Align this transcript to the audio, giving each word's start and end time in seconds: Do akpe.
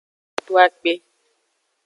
Do 0.45 0.53
akpe. 0.63 0.93